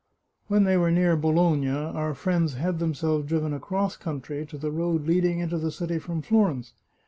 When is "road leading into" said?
4.71-5.59